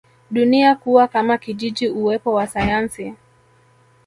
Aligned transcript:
dunia 0.31 0.75
kuwa 0.75 1.07
kama 1.07 1.37
kijiji 1.37 1.87
uwepo 1.89 2.33
wa 2.33 2.47
sayansi 2.47 3.13